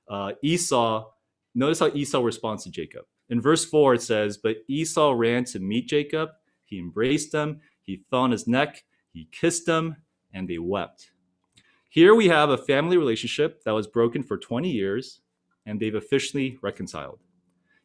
[0.06, 1.10] Uh, Esau,
[1.54, 3.06] notice how Esau responds to Jacob.
[3.30, 6.30] In verse 4, it says, But Esau ran to meet Jacob.
[6.66, 7.62] He embraced him.
[7.80, 8.84] He fell on his neck.
[9.14, 9.96] He kissed him,
[10.34, 11.11] and they wept.
[11.92, 15.20] Here we have a family relationship that was broken for 20 years,
[15.66, 17.18] and they've officially reconciled.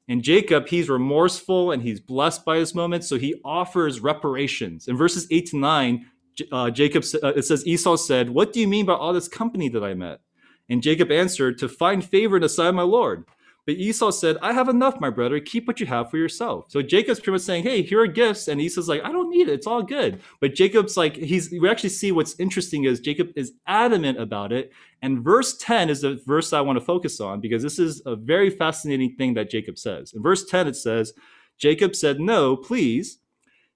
[0.07, 4.87] And Jacob, he's remorseful and he's blessed by this moment, so he offers reparations.
[4.87, 6.05] In verses 8 to 9,
[6.53, 9.67] uh, Jacob, uh, it says, Esau said, What do you mean by all this company
[9.67, 10.21] that I met?
[10.69, 13.25] And Jacob answered, To find favor in the sight of my Lord.
[13.67, 15.41] But Esau said, I have enough, my brother.
[15.41, 16.67] Keep what you have for yourself.
[16.69, 18.47] So Jacob's pretty much saying, Hey, here are gifts.
[18.47, 19.53] And Esau's like, I don't need it.
[19.53, 20.21] It's all good.
[20.39, 24.71] But Jacob's like, he's, we actually see what's interesting is Jacob is adamant about it.
[25.01, 28.15] And verse 10 is the verse I want to focus on because this is a
[28.15, 30.13] very fascinating thing that Jacob says.
[30.13, 31.11] In verse 10, it says,
[31.57, 33.19] Jacob said, No, please.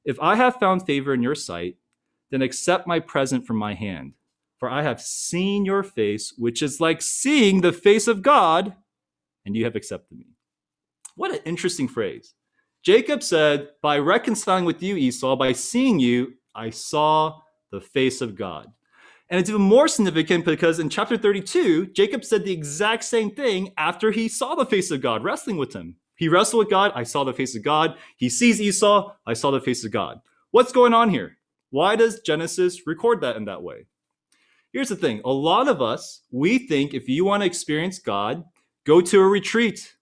[0.05, 1.75] If I have found favor in your sight,
[2.31, 4.13] then accept my present from my hand.
[4.57, 8.77] For I have seen your face, which is like seeing the face of God
[9.45, 10.27] and you have accepted me.
[11.15, 12.33] What an interesting phrase.
[12.83, 17.39] Jacob said, By reconciling with you, Esau, by seeing you, I saw
[17.71, 18.67] the face of God.
[19.29, 23.71] And it's even more significant because in chapter 32, Jacob said the exact same thing
[23.77, 25.95] after he saw the face of God wrestling with him.
[26.15, 27.95] He wrestled with God, I saw the face of God.
[28.17, 30.19] He sees Esau, I saw the face of God.
[30.51, 31.37] What's going on here?
[31.69, 33.85] Why does Genesis record that in that way?
[34.73, 38.43] Here's the thing a lot of us, we think if you want to experience God,
[38.83, 39.95] Go to a retreat,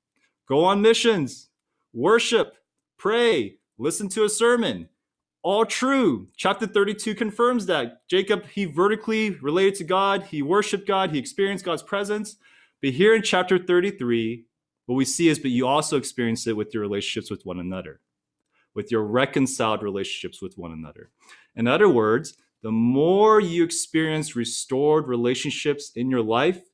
[0.48, 1.50] go on missions,
[1.92, 2.56] worship,
[2.98, 4.88] pray, listen to a sermon.
[5.42, 6.28] All true.
[6.38, 8.08] Chapter 32 confirms that.
[8.10, 12.38] Jacob, he vertically related to God, he worshiped God, he experienced God's presence.
[12.82, 14.46] But here in chapter 33,
[14.86, 18.00] what we see is, but you also experience it with your relationships with one another,
[18.74, 21.10] with your reconciled relationships with one another.
[21.56, 26.69] In other words, the more you experience restored relationships in your life,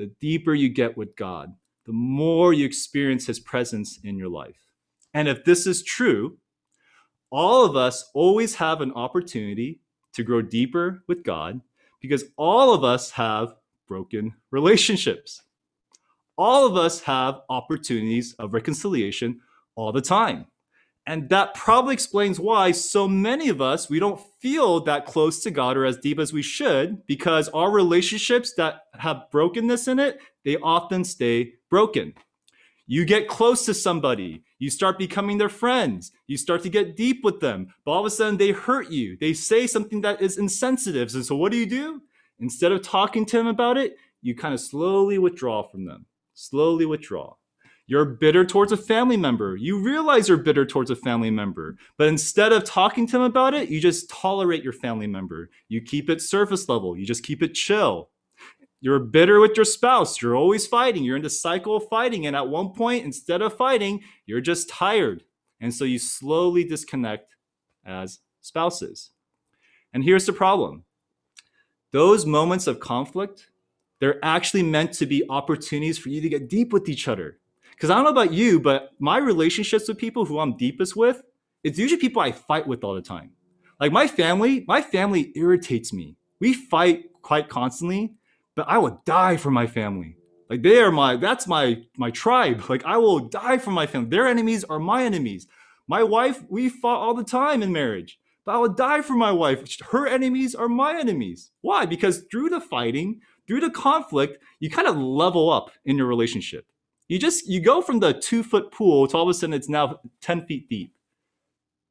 [0.00, 1.52] the deeper you get with God,
[1.84, 4.56] the more you experience His presence in your life.
[5.12, 6.38] And if this is true,
[7.30, 9.82] all of us always have an opportunity
[10.14, 11.60] to grow deeper with God
[12.00, 13.52] because all of us have
[13.86, 15.42] broken relationships.
[16.38, 19.40] All of us have opportunities of reconciliation
[19.74, 20.46] all the time.
[21.10, 25.50] And that probably explains why so many of us, we don't feel that close to
[25.50, 30.20] God or as deep as we should, because our relationships that have brokenness in it,
[30.44, 32.14] they often stay broken.
[32.86, 37.24] You get close to somebody, you start becoming their friends, you start to get deep
[37.24, 39.16] with them, but all of a sudden they hurt you.
[39.20, 41.12] They say something that is insensitive.
[41.12, 42.02] And so what do you do?
[42.38, 46.86] Instead of talking to them about it, you kind of slowly withdraw from them, slowly
[46.86, 47.34] withdraw.
[47.90, 49.56] You're bitter towards a family member.
[49.56, 51.76] You realize you're bitter towards a family member.
[51.98, 55.50] But instead of talking to them about it, you just tolerate your family member.
[55.66, 56.96] You keep it surface level.
[56.96, 58.10] You just keep it chill.
[58.80, 60.22] You're bitter with your spouse.
[60.22, 61.02] You're always fighting.
[61.02, 62.28] You're in the cycle of fighting.
[62.28, 65.24] And at one point, instead of fighting, you're just tired.
[65.60, 67.34] And so you slowly disconnect
[67.84, 69.10] as spouses.
[69.92, 70.84] And here's the problem
[71.90, 73.50] those moments of conflict,
[73.98, 77.39] they're actually meant to be opportunities for you to get deep with each other
[77.80, 81.22] because I don't know about you, but my relationships with people who I'm deepest with,
[81.64, 83.30] it's usually people I fight with all the time.
[83.80, 86.18] Like my family, my family irritates me.
[86.40, 88.16] We fight quite constantly,
[88.54, 90.18] but I would die for my family.
[90.50, 92.68] Like they are my that's my my tribe.
[92.68, 94.10] Like I will die for my family.
[94.10, 95.46] Their enemies are my enemies.
[95.88, 98.20] My wife, we fought all the time in marriage.
[98.44, 99.64] But I would die for my wife.
[99.90, 101.50] Her enemies are my enemies.
[101.62, 101.86] Why?
[101.86, 106.66] Because through the fighting, through the conflict, you kind of level up in your relationship
[107.10, 109.68] you just you go from the two foot pool to all of a sudden it's
[109.68, 110.94] now 10 feet deep.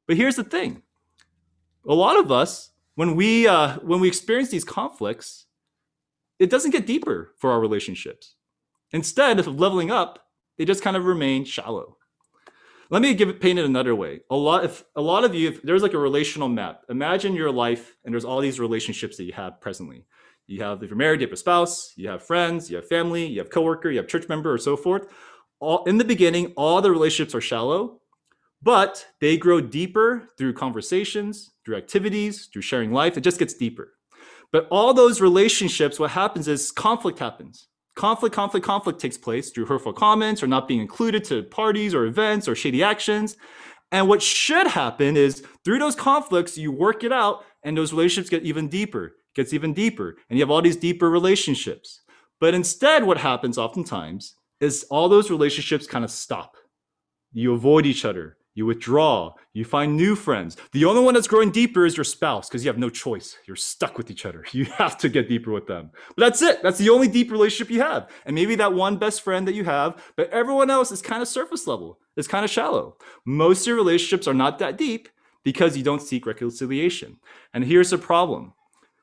[0.08, 0.82] But here's the thing.
[1.86, 5.44] A lot of us when we uh, when we experience these conflicts
[6.38, 8.36] it doesn't get deeper for our relationships.
[8.92, 10.20] Instead of leveling up
[10.56, 11.98] they just kind of remain shallow.
[12.88, 14.20] Let me give it paint it another way.
[14.30, 17.52] A lot if a lot of you if there's like a relational map imagine your
[17.52, 20.06] life and there's all these relationships that you have presently
[20.50, 23.24] You have, if you're married, you have a spouse, you have friends, you have family,
[23.24, 25.06] you have coworker, you have church member, or so forth.
[25.60, 28.00] All in the beginning, all the relationships are shallow,
[28.60, 33.16] but they grow deeper through conversations, through activities, through sharing life.
[33.16, 33.92] It just gets deeper.
[34.50, 37.68] But all those relationships, what happens is conflict happens.
[37.94, 42.06] Conflict, conflict, conflict takes place through hurtful comments or not being included to parties or
[42.06, 43.36] events or shady actions.
[43.92, 48.30] And what should happen is through those conflicts, you work it out and those relationships
[48.30, 50.16] get even deeper, gets even deeper.
[50.28, 52.02] And you have all these deeper relationships.
[52.40, 56.56] But instead, what happens oftentimes is all those relationships kind of stop.
[57.32, 58.36] You avoid each other.
[58.54, 59.34] You withdraw.
[59.52, 60.56] You find new friends.
[60.72, 63.38] The only one that's growing deeper is your spouse because you have no choice.
[63.46, 64.44] You're stuck with each other.
[64.52, 65.90] You have to get deeper with them.
[66.16, 66.62] But that's it.
[66.62, 68.10] That's the only deep relationship you have.
[68.26, 71.28] And maybe that one best friend that you have, but everyone else is kind of
[71.28, 72.00] surface level.
[72.16, 72.96] It's kind of shallow.
[73.24, 75.08] Most of your relationships are not that deep
[75.44, 77.18] because you don't seek reconciliation.
[77.54, 78.52] And here's the problem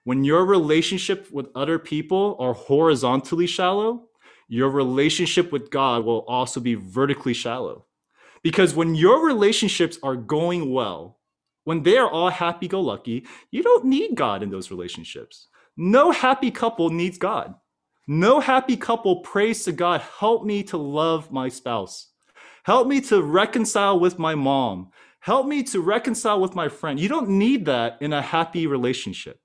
[0.07, 4.07] when your relationship with other people are horizontally shallow,
[4.47, 7.87] your relationship with God will also be vertically shallow.
[8.41, 11.19] Because when your relationships are going well,
[11.65, 15.49] when they are all happy go lucky, you don't need God in those relationships.
[15.75, 17.55] No happy couple needs God.
[18.07, 22.11] No happy couple prays to God, help me to love my spouse.
[22.63, 24.91] Help me to reconcile with my mom.
[25.19, 26.97] Help me to reconcile with my friend.
[26.97, 29.41] You don't need that in a happy relationship.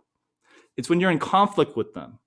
[0.76, 2.18] It's when you're in conflict with them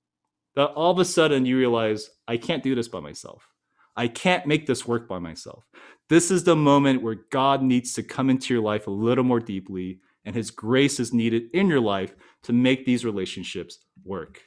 [0.55, 3.47] that all of a sudden you realize, I can't do this by myself.
[3.95, 5.65] I can't make this work by myself.
[6.09, 9.39] This is the moment where God needs to come into your life a little more
[9.39, 14.41] deeply, and His grace is needed in your life to make these relationships work.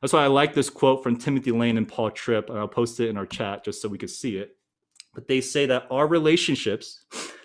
[0.00, 3.00] That's why I like this quote from Timothy Lane and Paul Tripp, and I'll post
[3.00, 4.56] it in our chat just so we can see it.
[5.14, 7.04] But they say that our relationships,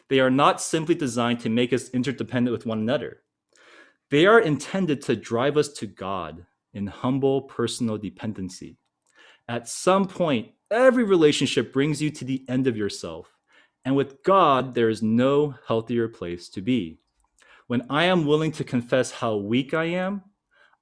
[0.10, 3.22] they are not simply designed to make us interdependent with one another.
[4.10, 8.78] They are intended to drive us to God in humble personal dependency.
[9.48, 13.38] At some point, every relationship brings you to the end of yourself.
[13.86, 17.00] And with God, there is no healthier place to be.
[17.67, 20.24] When I am willing to confess how weak I am,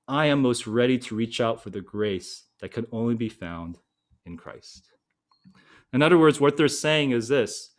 [0.08, 3.80] I am most ready to reach out for the grace that can only be found
[4.26, 4.92] in Christ.
[5.94, 7.72] In other words, what they're saying is this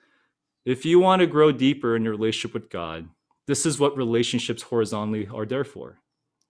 [0.65, 3.09] if you want to grow deeper in your relationship with God,
[3.47, 6.01] this is what relationships horizontally are there for.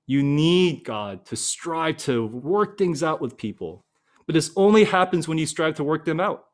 [0.07, 3.85] You need God to strive to work things out with people.
[4.27, 6.47] But this only happens when you strive to work them out.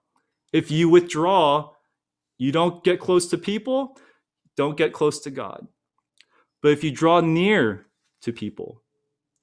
[0.53, 1.71] If you withdraw,
[2.39, 3.97] you don't get close to people,
[4.57, 5.67] don't get close to God.
[6.63, 7.87] But if you draw near
[8.23, 8.83] to people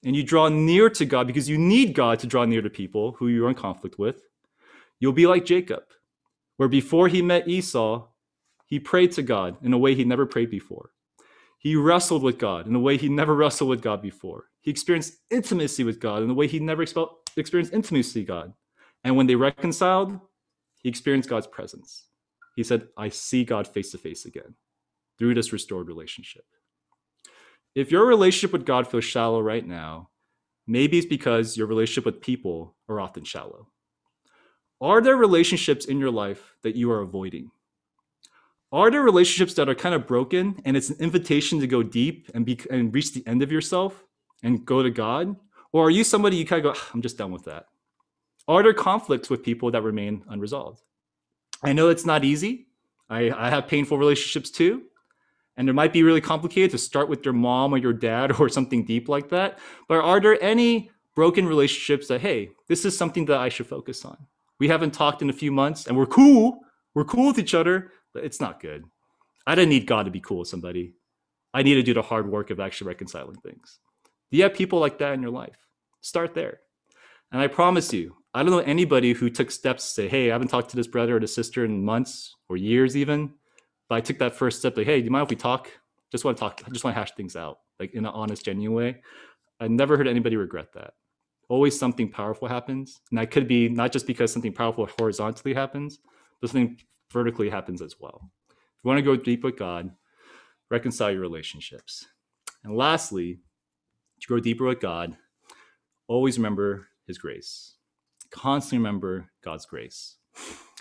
[0.04, 3.14] and you draw near to God because you need God to draw near to people
[3.14, 4.22] who you're in conflict with,
[5.00, 5.84] you'll be like Jacob,
[6.58, 8.08] where before he met Esau,
[8.70, 10.92] he prayed to God in a way he never prayed before.
[11.58, 14.46] He wrestled with God in a way he never wrestled with God before.
[14.62, 16.86] He experienced intimacy with God in a way he never
[17.36, 18.54] experienced intimacy with God.
[19.04, 20.20] And when they reconciled,
[20.82, 22.06] he experienced God's presence.
[22.56, 24.56] He said, I see God face to face again
[25.18, 26.46] through this restored relationship.
[27.76, 30.10] If your relationship with God feels shallow right now,
[30.68, 33.68] maybe it's because your relationship with people are often shallow.
[34.80, 37.52] Are there relationships in your life that you are avoiding?
[38.72, 42.30] Are there relationships that are kind of broken and it's an invitation to go deep
[42.34, 44.04] and be and reach the end of yourself
[44.44, 45.36] and go to god?
[45.72, 47.66] Or are you somebody you kind of go ah, i'm just done with that.
[48.48, 50.82] Are there conflicts with people that remain unresolved?
[51.64, 52.68] I know it's not easy.
[53.10, 54.84] I, I have painful relationships too.
[55.58, 58.50] And it might be really complicated to start with your mom or your dad or
[58.50, 59.60] something deep like that.
[59.88, 64.06] But are there any broken relationships that hey this is something that i should focus
[64.06, 64.18] on.
[64.58, 66.60] We haven't talked in a few months and we're cool.
[66.94, 68.86] We're cool with each other it's not good.
[69.46, 70.94] I don't need God to be cool with somebody.
[71.54, 73.80] I need to do the hard work of actually reconciling things.
[74.32, 75.58] Do you have people like that in your life?
[76.02, 76.60] Start there.
[77.32, 80.34] And I promise you, I don't know anybody who took steps to say, hey, I
[80.34, 83.34] haven't talked to this brother or this sister in months or years even.
[83.88, 85.70] But I took that first step, like, hey, do you mind if we talk?
[86.12, 88.46] Just want to talk, I just want to hash things out, like in an honest,
[88.46, 89.02] genuine way.
[89.60, 90.94] I never heard anybody regret that.
[91.50, 93.02] Always something powerful happens.
[93.10, 96.00] And that could be not just because something powerful horizontally happens,
[96.40, 96.78] but something
[97.12, 98.32] vertically happens as well.
[98.50, 99.92] If you want to go deep with God,
[100.70, 102.08] reconcile your relationships.
[102.64, 103.40] And lastly,
[104.22, 105.18] to grow deeper with God,
[106.08, 107.76] always remember his grace.
[108.32, 110.18] Constantly remember God's grace.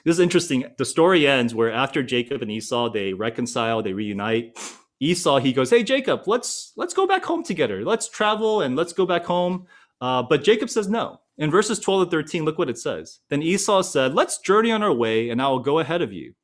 [0.05, 0.65] This is interesting.
[0.77, 4.59] The story ends where after Jacob and Esau, they reconcile, they reunite.
[5.01, 7.85] Esau, he goes, "Hey Jacob, let's let's go back home together.
[7.85, 9.67] Let's travel and let's go back home."
[10.01, 11.21] Uh, but Jacob says no.
[11.39, 13.21] In verses 12 to 13, look what it says.
[13.31, 16.35] Then Esau said, Let's journey on our way, and I will go ahead of you.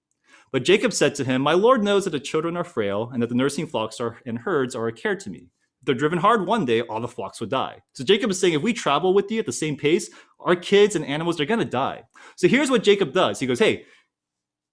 [0.53, 3.29] But Jacob said to him, My Lord knows that the children are frail, and that
[3.29, 5.49] the nursing flocks are, and herds are a care to me.
[5.81, 7.83] If they're driven hard one day, all the flocks would die.
[7.95, 10.95] So Jacob is saying, if we travel with you at the same pace, our kids
[10.95, 12.05] and animals are going to die.
[12.37, 13.41] So here's what Jacob does.
[13.41, 13.87] He goes, Hey,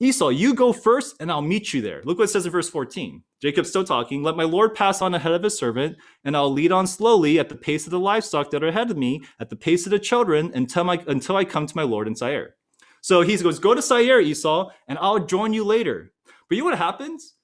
[0.01, 2.01] Esau, you go first and I'll meet you there.
[2.05, 3.21] Look what it says in verse 14.
[3.39, 4.23] Jacob's still talking.
[4.23, 5.95] Let my Lord pass on ahead of his servant,
[6.25, 8.97] and I'll lead on slowly at the pace of the livestock that are ahead of
[8.97, 12.07] me, at the pace of the children, until, my, until I come to my Lord
[12.07, 12.55] in Seir.
[13.01, 16.11] So he goes, Go to Seir, Esau, and I'll join you later.
[16.49, 17.35] But you know what happens?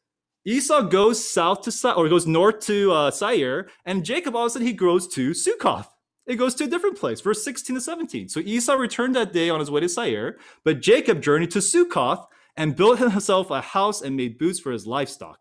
[0.43, 4.47] Esau goes south to Seir, or goes north to uh, Seir, and Jacob all of
[4.47, 5.89] a sudden he goes to Sukkoth.
[6.26, 8.30] It goes to a different place, verse 16 to 17.
[8.30, 12.26] So Esau returned that day on his way to Seir, but Jacob journeyed to Sukkoth
[12.58, 15.39] and built himself a house and made booths for his livestock.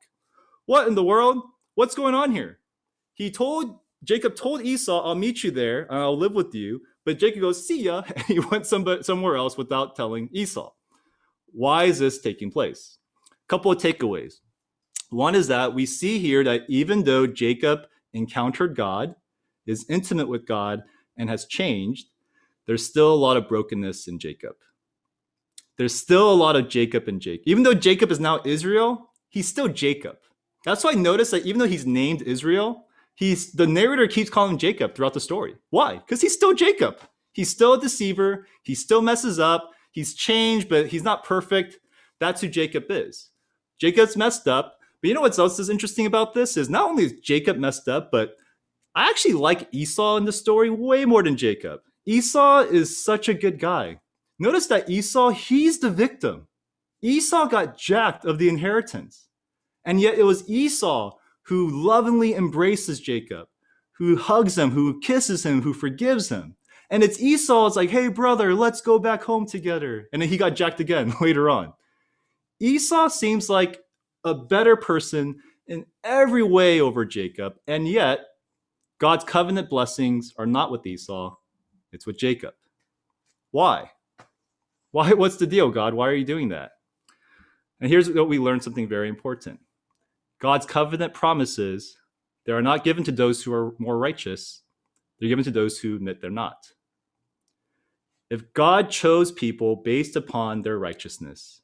[0.66, 1.42] What in the world?
[1.74, 2.60] What's going on here?
[3.14, 6.82] He told Jacob told Esau, I'll meet you there and I'll live with you.
[7.04, 10.72] But Jacob goes, see ya, and he went somewhere else without telling Esau.
[11.46, 12.98] Why is this taking place?
[13.48, 14.34] Couple of takeaways.
[15.10, 19.14] One is that we see here that even though Jacob encountered God,
[19.66, 20.82] is intimate with God,
[21.16, 22.08] and has changed,
[22.66, 24.56] there's still a lot of brokenness in Jacob
[25.78, 27.42] there's still a lot of Jacob and Jake.
[27.46, 30.16] Even though Jacob is now Israel, he's still Jacob.
[30.64, 34.52] That's why I notice that even though he's named Israel, he's the narrator keeps calling
[34.52, 35.56] him Jacob throughout the story.
[35.70, 35.96] Why?
[35.96, 36.98] Because he's still Jacob.
[37.32, 38.46] He's still a deceiver.
[38.62, 39.70] He still messes up.
[39.92, 41.78] He's changed, but he's not perfect.
[42.18, 43.30] That's who Jacob is.
[43.78, 44.78] Jacob's messed up.
[45.02, 47.86] But you know what else is interesting about this is not only is Jacob messed
[47.86, 48.36] up, but
[48.94, 51.80] I actually like Esau in the story way more than Jacob.
[52.06, 54.00] Esau is such a good guy.
[54.38, 56.46] Notice that Esau, he's the victim.
[57.02, 59.28] Esau got jacked of the inheritance.
[59.84, 61.12] And yet it was Esau
[61.42, 63.48] who lovingly embraces Jacob,
[63.92, 66.56] who hugs him, who kisses him, who forgives him.
[66.90, 70.08] And it's Esau, it's like, hey, brother, let's go back home together.
[70.12, 71.72] And then he got jacked again later on.
[72.60, 73.80] Esau seems like
[74.24, 77.54] a better person in every way over Jacob.
[77.66, 78.20] And yet,
[78.98, 81.36] God's covenant blessings are not with Esau,
[81.92, 82.54] it's with Jacob.
[83.50, 83.90] Why?
[84.96, 85.12] Why?
[85.12, 85.92] What's the deal, God?
[85.92, 86.72] Why are you doing that?
[87.82, 89.60] And here's what we learn something very important
[90.40, 91.98] God's covenant promises
[92.46, 94.62] they are not given to those who are more righteous,
[95.18, 96.72] they're given to those who admit they're not.
[98.30, 101.60] If God chose people based upon their righteousness,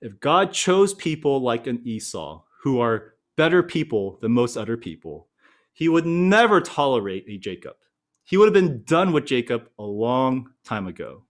[0.00, 5.26] if God chose people like an Esau who are better people than most other people,
[5.72, 7.74] he would never tolerate a Jacob.
[8.22, 11.24] He would have been done with Jacob a long time ago.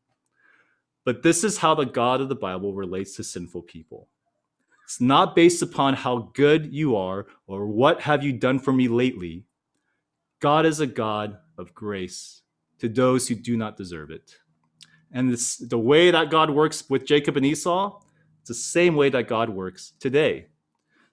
[1.05, 4.09] But this is how the God of the Bible relates to sinful people.
[4.85, 8.89] It's not based upon how good you are or what have you done for me
[8.89, 9.45] lately.
[10.41, 12.43] God is a God of grace
[12.81, 14.37] to those who do not deserve it.
[15.13, 18.01] And this, the way that God works with Jacob and Esau,
[18.41, 20.47] it's the same way that God works today.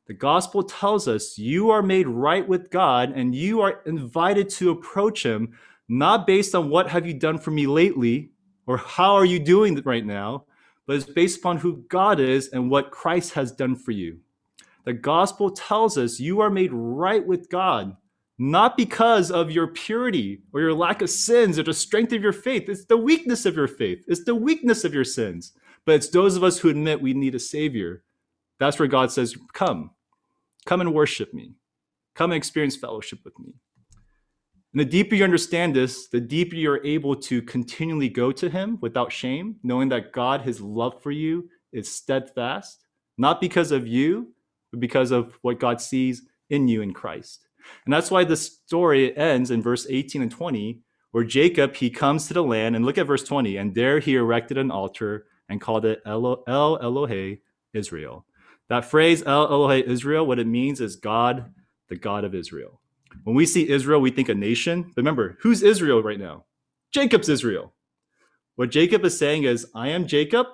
[0.07, 4.71] The gospel tells us you are made right with God and you are invited to
[4.71, 5.57] approach him
[5.89, 8.31] not based on what have you done for me lately,
[8.67, 10.43] or how are you doing right now,
[10.85, 14.19] but it's based upon who God is and what Christ has done for you.
[14.85, 17.95] The gospel tells us you are made right with God,
[18.37, 22.33] not because of your purity or your lack of sins or the strength of your
[22.33, 22.69] faith.
[22.69, 25.53] It's the weakness of your faith, it's the weakness of your sins.
[25.85, 28.03] But it's those of us who admit we need a Savior.
[28.59, 29.91] That's where God says, Come,
[30.65, 31.53] come and worship me,
[32.13, 33.55] come and experience fellowship with me.
[34.77, 38.77] And the deeper you understand this, the deeper you're able to continually go to Him
[38.79, 42.85] without shame, knowing that God, His love for you, is steadfast,
[43.17, 44.35] not because of you,
[44.69, 47.47] but because of what God sees in you in Christ.
[47.85, 52.27] And that's why the story ends in verse 18 and 20, where Jacob he comes
[52.27, 55.59] to the land, and look at verse 20, and there he erected an altar and
[55.59, 57.39] called it El, El Elohe
[57.73, 58.27] Israel.
[58.69, 61.51] That phrase El Elohe Israel, what it means is God,
[61.89, 62.79] the God of Israel.
[63.23, 64.83] When we see Israel, we think a nation.
[64.83, 66.45] But remember, who's Israel right now?
[66.91, 67.73] Jacob's Israel.
[68.55, 70.47] What Jacob is saying is, I am Jacob,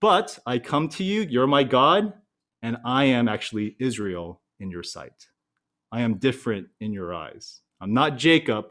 [0.00, 2.12] but I come to you, you're my God,
[2.62, 5.28] and I am actually Israel in your sight.
[5.92, 7.60] I am different in your eyes.
[7.80, 8.66] I'm not Jacob,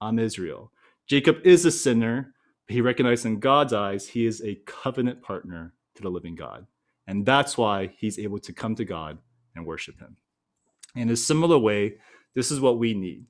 [0.00, 0.72] I'm Israel.
[1.06, 2.34] Jacob is a sinner,
[2.66, 6.66] but he recognized in God's eyes, he is a covenant partner to the living God.
[7.06, 9.18] And that's why he's able to come to God
[9.54, 10.16] and worship him.
[10.96, 11.98] In a similar way,
[12.34, 13.24] this is what we need.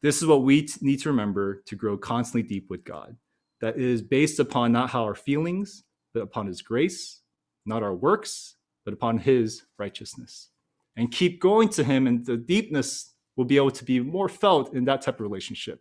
[0.00, 3.16] This is what we t- need to remember to grow constantly deep with God.
[3.60, 5.84] That is based upon not how our feelings,
[6.14, 7.20] but upon His grace,
[7.66, 10.50] not our works, but upon His righteousness.
[10.96, 14.74] And keep going to Him, and the deepness will be able to be more felt
[14.74, 15.80] in that type of relationship.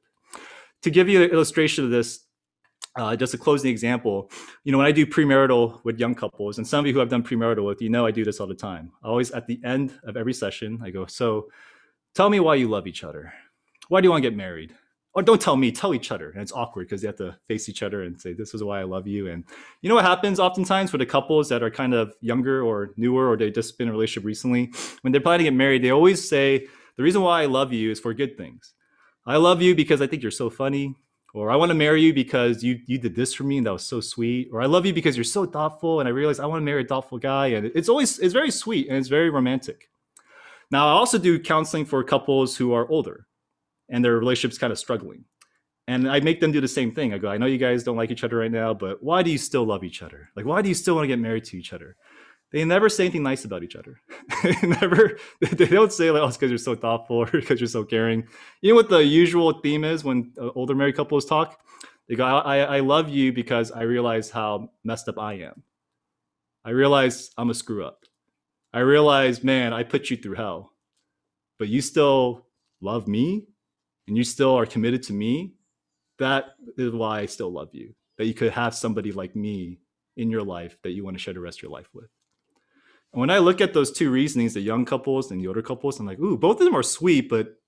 [0.84, 2.22] To give you an illustration of this,
[2.96, 4.32] uh, just a closing example,
[4.64, 7.10] you know, when I do premarital with young couples, and some of you who have
[7.10, 8.92] done premarital with, you know I do this all the time.
[9.04, 11.48] Always at the end of every session, I go, so
[12.18, 13.32] tell me why you love each other.
[13.90, 14.74] Why do you want to get married?
[15.14, 16.32] Or don't tell me, tell each other.
[16.32, 18.80] And it's awkward because they have to face each other and say, This is why
[18.80, 19.28] I love you.
[19.30, 19.44] And
[19.82, 23.30] you know what happens oftentimes for the couples that are kind of younger or newer
[23.30, 24.72] or they've just been in a relationship recently?
[25.02, 27.92] When they're planning to get married, they always say, The reason why I love you
[27.92, 28.74] is for good things.
[29.26, 30.96] I love you because I think you're so funny
[31.34, 33.74] or I want to marry you because you you did this for me and that
[33.74, 36.48] was so sweet, or I love you because you're so thoughtful and I realize I
[36.48, 39.30] want to marry a thoughtful guy, and it's always it's very sweet and it's very
[39.30, 39.90] romantic.
[40.72, 43.28] Now I also do counseling for couples who are older
[43.90, 45.24] and their relationship's kind of struggling,
[45.88, 47.14] and I make them do the same thing.
[47.14, 49.32] I go, I know you guys don't like each other right now, but why do
[49.32, 50.30] you still love each other?
[50.36, 51.96] Like why do you still want to get married to each other?
[52.52, 54.00] they never say anything nice about each other.
[54.44, 57.68] they never they don't say like, "Oh, it's because you're so thoughtful" or because you're
[57.68, 58.28] so caring.
[58.62, 61.60] You know what the usual theme is when uh, older married couples talk?
[62.08, 65.64] They go, I, "I love you because I realize how messed up I am.
[66.64, 68.06] I realize I'm a screw up.
[68.74, 70.74] I realize, man, I put you through hell,
[71.58, 72.46] but you still
[72.82, 73.48] love me,
[74.08, 75.56] and you still are committed to me.
[76.20, 77.96] That is why I still love you.
[78.18, 79.80] That you could have somebody like me
[80.16, 82.10] in your life that you want to share the rest of your life with."
[83.14, 86.00] And when I look at those two reasonings, the young couples and the older couples,
[86.00, 87.62] I'm like, ooh, both of them are sweet, but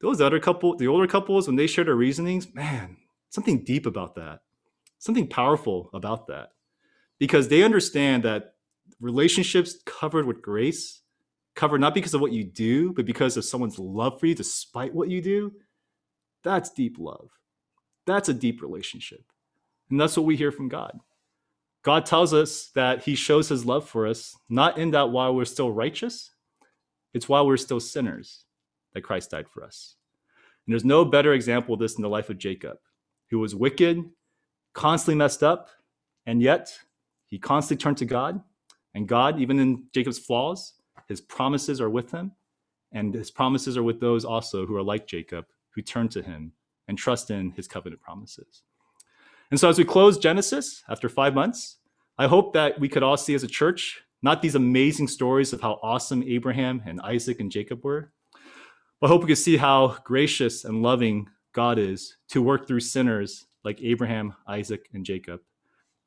[0.00, 2.96] those other couple, the older couples, when they share their reasonings, man,
[3.30, 4.40] something deep about that,
[4.98, 6.52] something powerful about that,
[7.18, 8.54] because they understand that
[9.00, 11.02] relationships covered with grace,
[11.54, 14.94] covered not because of what you do, but because of someone's love for you despite
[14.94, 15.52] what you do,
[16.44, 17.30] that's deep love.
[18.06, 19.24] That's a deep relationship.
[19.90, 20.98] And that's what we hear from God.
[21.82, 25.44] God tells us that he shows his love for us, not in that while we're
[25.44, 26.30] still righteous,
[27.14, 28.44] it's while we're still sinners
[28.92, 29.96] that Christ died for us.
[30.66, 32.78] And there's no better example of this in the life of Jacob,
[33.30, 34.04] who was wicked,
[34.74, 35.70] constantly messed up,
[36.26, 36.78] and yet
[37.26, 38.42] he constantly turned to God.
[38.94, 40.74] And God, even in Jacob's flaws,
[41.08, 42.32] his promises are with him.
[42.92, 46.52] And his promises are with those also who are like Jacob, who turn to him
[46.86, 48.62] and trust in his covenant promises.
[49.50, 51.76] And so, as we close Genesis after five months,
[52.18, 55.60] I hope that we could all see as a church not these amazing stories of
[55.60, 58.12] how awesome Abraham and Isaac and Jacob were,
[59.00, 62.80] but I hope we could see how gracious and loving God is to work through
[62.80, 65.40] sinners like Abraham, Isaac, and Jacob,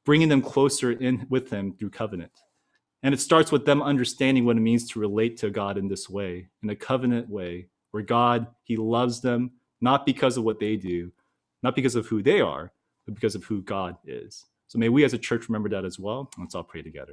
[0.06, 2.32] bringing them closer in with Him through covenant.
[3.04, 6.10] And it starts with them understanding what it means to relate to God in this
[6.10, 10.76] way, in a covenant way, where God, He loves them not because of what they
[10.76, 11.12] do,
[11.64, 12.72] not because of who they are,
[13.06, 14.46] but because of who God is.
[14.68, 16.30] So may we as a church remember that as well.
[16.38, 17.10] Let's all pray together.